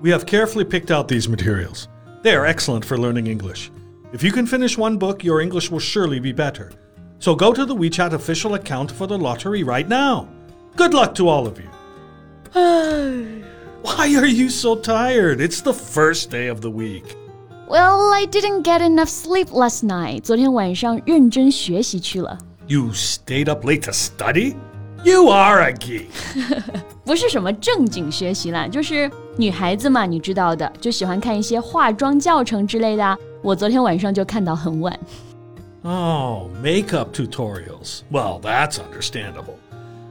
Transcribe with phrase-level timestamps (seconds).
[0.00, 1.88] we have carefully picked out these materials.
[2.22, 3.70] They are excellent for learning English.
[4.12, 6.70] If you can finish one book, your English will surely be better.
[7.18, 10.28] So go to the WeChat official account for the lottery right now.
[10.76, 11.68] Good luck to all of you.
[12.52, 15.40] Why are you so tired?
[15.40, 17.16] It's the first day of the week.
[17.68, 20.22] Well, I didn't get enough sleep last night.
[20.22, 22.38] 昨天晚上认真学习去了。
[22.66, 24.54] You stayed up late to study?
[25.04, 26.08] You are a geek.
[27.04, 33.16] 不是什么正经学习啦，就是 女孩子嘛，你知道的，就喜欢看一些化妆教程之类的啊。
[33.42, 34.98] 我昨天晚上就看到很晚。
[35.82, 38.02] Oh, makeup tutorials.
[38.10, 39.56] Well, that's understandable.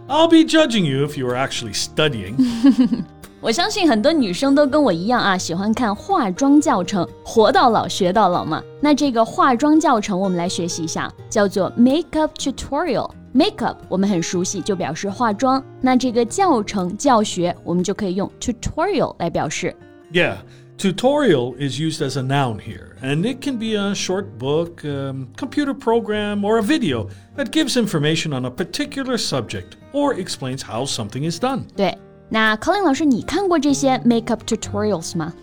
[0.07, 2.35] I'll be judging you if you were actually studying.
[3.39, 8.61] 我相信很多女生都跟我一样啊，喜欢看化妆教程，活到老学到老嘛。
[8.81, 13.09] 那这个化妆教程，我们来学习一下，叫做 makeup tutorial。
[13.35, 15.63] makeup 我们很熟悉，就表示化妆。
[15.81, 19.75] 那这个教程教学，我们就可以用 tutorial 来表示。
[20.11, 20.37] Yeah,
[20.77, 25.27] tutorial is used as a noun here, and it can be a short book, um,
[25.37, 30.85] computer program, or a video that gives information on a particular subject or explains how
[30.85, 31.63] something is done.
[31.75, 31.97] 对，
[32.29, 35.33] 那 Colin 老师，你看过这些 makeup tutorials 吗？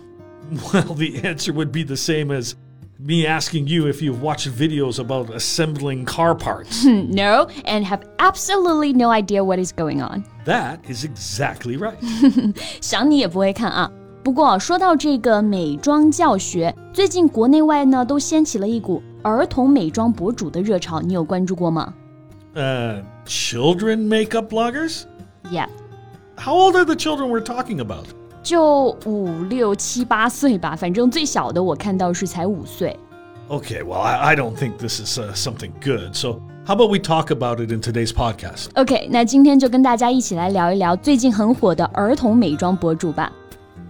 [0.71, 2.53] Well, the answer would be the same as
[3.03, 6.85] me asking you if you've watched videos about assembling car parts.
[6.85, 10.23] No, and have absolutely no idea what is going on.
[10.45, 11.95] that is exactly right.
[12.81, 13.89] 想你也不会看啊。
[14.21, 21.93] 不过说到这个美妆教学，最近国内外呢都掀起了一股儿童美妆博主的热潮，你有关注过吗
[22.55, 25.03] Uh, children makeup bloggers?
[25.51, 25.67] ？Yeah，
[26.35, 28.07] How old are the children we're talking about?
[28.44, 32.96] 就五六七八岁吧，反正最小的我看到是才五岁。
[33.48, 36.14] Okay, well, I, I don't think this is uh, something good.
[36.14, 38.66] So, how about we talk about it in today's podcast?
[38.74, 43.32] OK，那今天就跟大家一起来聊一聊最近很火的儿童美妆博主吧。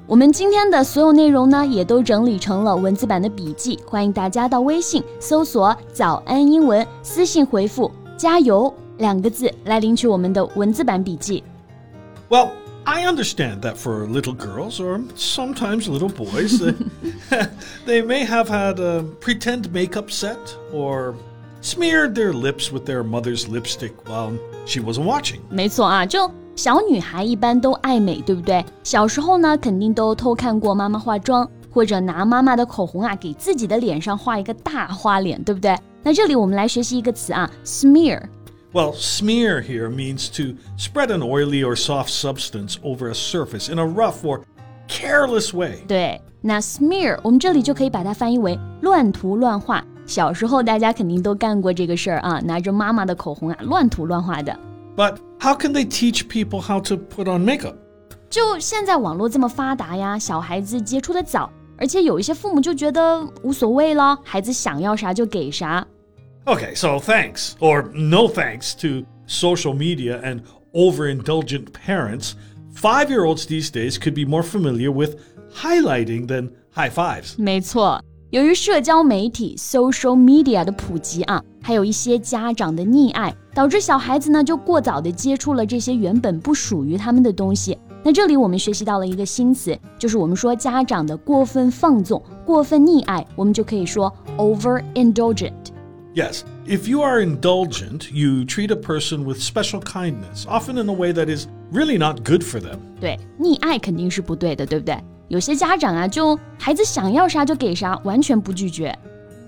[0.06, 11.42] 我们今天的所有内容呢，也都整理成了文字版的笔记，欢迎大家到微信搜索“早安英文”，私信回复“加油”两个字来领取我们的文字版笔记。
[12.28, 12.50] Well,
[12.85, 16.73] I understand that for little girls or sometimes little boys, they,
[17.85, 20.37] they may have had a pretend makeup set
[20.73, 21.13] or
[21.61, 24.31] smeared their lips with their mother's lipstick while
[24.65, 25.39] she wasn't watching.
[25.49, 28.65] 没错啊，就小女孩一般都爱美，对不对？
[28.83, 35.77] 小时候呢，肯定都偷看过妈妈化妆，或者拿妈妈的口红啊，给自己的脸上画一个大花脸，对不对？
[36.01, 38.21] 那这里我们来学习一个词啊，smear。
[38.73, 43.79] Well, smear here means to spread an oily or soft substance over a surface in
[43.79, 44.41] a rough or
[44.87, 45.83] careless way.
[45.87, 49.83] 对，那 smear 我们这里就可以把它翻译为乱涂乱画。
[50.05, 54.57] 小时候大家肯定都干过这个事儿啊，拿着妈妈的口红啊，乱涂乱画的。
[54.95, 57.75] But how can they teach people how to put on makeup?
[58.29, 65.85] 就现在网络这么发达呀，小孩子接触的早，而且有一些父母就觉得无所谓了，孩子想要啥就给啥。
[66.45, 70.41] Okay, so thanks or no thanks to social media and
[70.73, 72.33] overindulgent parents,
[72.73, 75.19] five year olds these days could be more familiar with
[75.53, 77.35] highlighting than high fives.
[77.37, 87.77] 没错，由于社交媒体 social media 的普及啊，还有一些家长的溺爱，导致小孩子呢就过早的接触了这些原本不属于他们的东西。
[88.03, 95.51] 那这里我们学习到了一个新词，就是我们说家长的过分放纵、过分溺爱，我们就可以说 overindulgent。
[96.15, 100.93] Yes, if you are indulgent, you treat a person with special kindness, often in a
[100.93, 102.79] way that is really not good for them.
[102.99, 104.97] 对，溺爱肯定是不对的，对不对？
[105.27, 108.97] 有些家长啊，就孩子想要啥就给啥，完全不拒绝。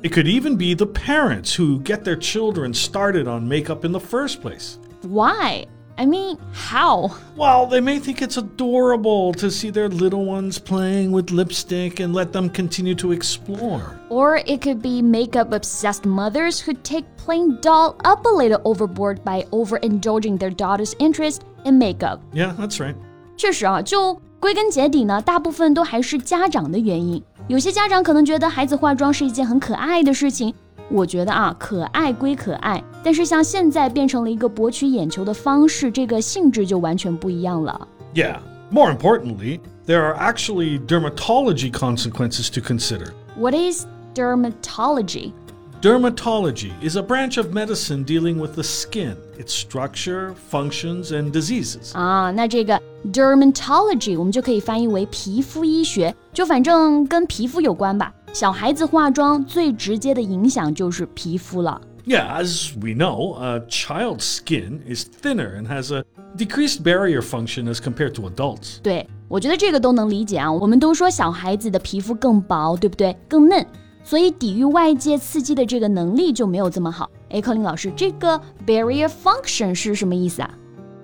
[0.03, 3.99] It could even be the parents who get their children started on makeup in the
[3.99, 4.75] first place.
[5.01, 5.65] Why?
[5.97, 7.11] I mean, how?
[7.35, 12.11] Well, they may think it's adorable to see their little ones playing with lipstick and
[12.15, 13.99] let them continue to explore.
[14.09, 19.23] Or it could be makeup obsessed mothers who take playing doll up a little overboard
[19.23, 22.19] by overindulging their daughter's interest in makeup.
[22.33, 22.95] Yeah, that's right.
[23.37, 27.21] 确实啊，就归根结底呢，大部分都还是家长的原因。
[27.47, 30.53] 有些家长可能觉得孩子化妆是一件很可爱的事情，
[30.90, 37.88] 我觉得啊，可爱归可爱，但是像现在变成了一个博取眼球的方式，这个性质就完全不一样了。
[38.14, 38.38] Yeah.
[38.68, 43.12] More importantly, there are actually dermatology consequences to consider.
[43.36, 45.30] What is dermatology?
[45.80, 51.92] Dermatology is a branch of medicine dealing with the skin, its structure, functions, and diseases.
[51.96, 52.80] 啊，那这个
[53.12, 58.12] dermatology 我们就可以翻译为皮肤医学，就反正跟皮肤有关吧。
[58.36, 61.80] 小孩子化妆最直接的影响就是皮肤了。
[62.04, 66.04] Yeah, as we know, a child's skin is thinner and has a
[66.36, 68.76] decreased barrier function as compared to adults.
[68.82, 70.52] 对，我觉得这个都能理解啊。
[70.52, 73.16] 我们都说小孩子的皮肤更薄，对不对？
[73.26, 73.66] 更嫩，
[74.04, 77.10] 所以抵御外界刺激的这个能力就没有这么好。
[77.30, 80.50] 哎，Colin 老师，这个 barrier function 是什么意思啊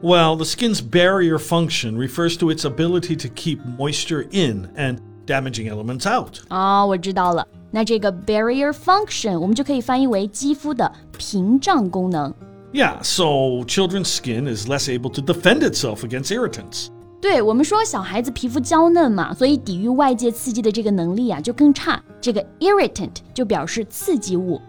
[0.02, 4.99] ？Well, the skin's barrier function refers to its ability to keep moisture in and
[5.31, 6.39] damaging elements out.
[6.50, 7.48] 哦，我知道了。
[7.72, 12.34] 那这个 barrier function 我们就可以翻译为肌肤的屏障功能。
[12.74, 16.88] Yeah, so children's skin is less able to defend itself against irritants.
[17.19, 22.01] 对我们说，小孩子皮肤娇嫩嘛，所以抵御外界刺激的这个能力啊就更差。
[22.22, 24.62] 这个 irritant 就表示刺激物。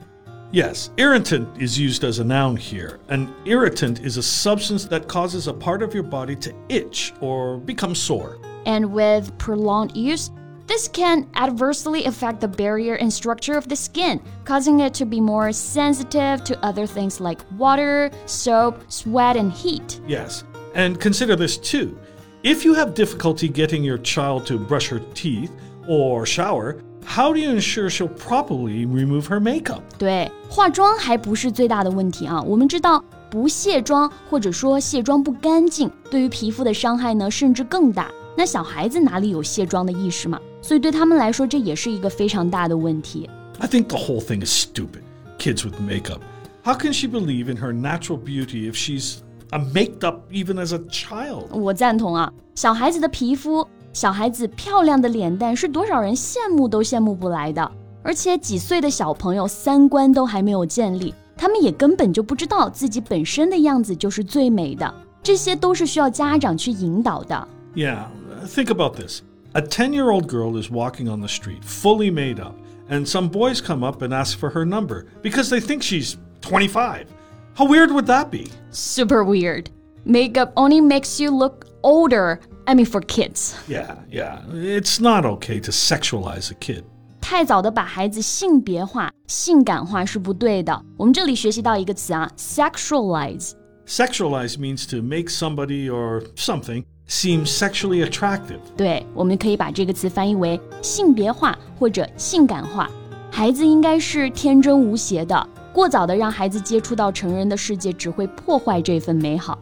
[0.51, 2.99] Yes, irritant is used as a noun here.
[3.09, 7.61] An irritant is a substance that causes a part of your body to itch or
[7.61, 8.39] become sore.
[8.65, 10.31] And with prolonged use,
[10.73, 15.21] this can adversely affect the barrier and structure of the skin, causing it to be
[15.21, 20.01] more sensitive to other things like water, soap, sweat, and heat.
[20.07, 20.45] Yes,
[20.75, 21.97] and consider this too.
[22.43, 25.51] If you have difficulty getting your child to brush her teeth
[25.89, 29.81] or shower, how do you ensure she'll properly remove her makeup?
[29.99, 32.43] 对，化妆还不是最大的问题啊。
[32.43, 38.11] 我们知道，不卸妆或者说卸妆不干净，对于皮肤的伤害呢，甚至更大。
[38.37, 40.39] 那小孩子哪里有卸妆的意识嘛？
[40.63, 43.29] 所以对他们来说，这也是一个非常大的问题。
[43.59, 45.03] I think the whole thing is stupid.
[45.39, 46.21] Kids with makeup.
[46.65, 49.19] How can she believe in her natural beauty if she's
[49.51, 51.47] a maked up even as a child?
[51.53, 57.71] 我赞同啊，小孩子的皮肤，小孩子漂亮的脸蛋是多少人羡慕都羡慕不来的。
[58.03, 64.93] 而且几岁的小朋友三观都还没有建立，他们也根本就不知道自己本身的样子就是最美的。
[65.23, 67.49] 这些都是需要家长去引导的。
[67.75, 68.05] Yeah,
[68.47, 69.21] think about this.
[69.55, 72.55] A 10 year old girl is walking on the street, fully made up,
[72.91, 77.07] and some boys come up and ask for her number because they think she's 25.
[77.55, 78.47] How weird would that be?
[78.71, 79.71] Super weird.
[80.05, 82.41] Makeup only makes you look older.
[82.67, 83.57] I mean, for kids.
[83.67, 84.43] Yeah, yeah.
[84.53, 86.85] It's not okay to sexualize a kid.
[87.21, 90.81] 太早的把孩子性别化、性感化是不对的。
[90.97, 93.53] 我们这里学习到一个词啊，sexualize。
[93.87, 98.61] Sexualize means to make somebody or something seem sexually attractive.
[98.77, 102.91] 对，我们可以把这个词翻译为性别化或者性感化。
[103.31, 109.59] 孩子应该是天真无邪的，过早的让孩子接触到成人的世界，只会破坏这份美好。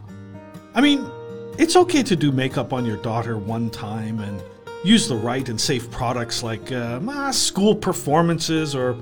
[0.73, 0.99] I mean,
[1.57, 4.39] it's okay to do makeup on your daughter one time and
[4.83, 8.95] use the right and safe products like uh, ah, school performances or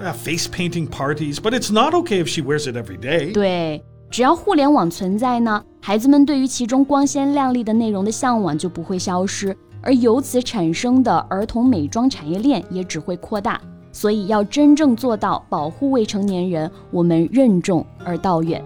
[0.00, 3.32] uh, face painting parties, but it's not okay if she wears it every day.
[3.32, 13.59] 对， 只要互联网存在呢，孩子们对于其中光鲜亮丽的内容的向往就不会消失，而由此产生的儿童美妆产业链也只会扩大。
[13.93, 18.61] 所以要真正做到保护未成年人，我们任重而道远。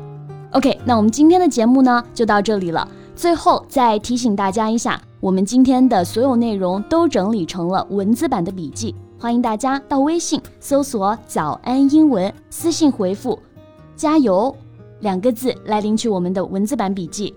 [0.50, 2.88] OK，那我们今天的节目呢就到这里了。
[3.15, 13.37] 最后再提醒大家一下，我们今天的所有内容都整理成了文字版的笔记，欢迎大家到微信搜索“早安英文”，私信回复
[13.95, 14.56] “加油”
[15.01, 17.34] 两个字来领取我们的文字版笔记。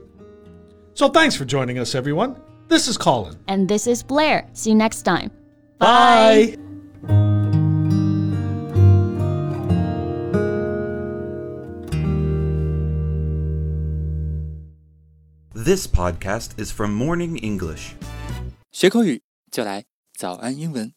[0.95, 2.35] So thanks for joining us, everyone.
[2.69, 3.35] This is Colin.
[3.47, 4.45] And this is Blair.
[4.53, 5.31] See you next time.
[5.79, 6.57] Bye.
[15.53, 17.95] This podcast is from Morning English.
[18.71, 19.21] 学口语
[19.51, 20.93] 就来早安英文。